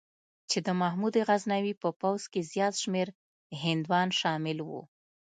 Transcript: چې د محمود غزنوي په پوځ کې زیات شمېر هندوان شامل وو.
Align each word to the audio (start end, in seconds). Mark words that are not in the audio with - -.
چې 0.49 0.57
د 0.65 0.69
محمود 0.81 1.15
غزنوي 1.27 1.73
په 1.83 1.89
پوځ 2.01 2.21
کې 2.31 2.41
زیات 2.51 2.75
شمېر 2.83 3.07
هندوان 3.63 4.07
شامل 4.19 4.57
وو. 4.67 4.81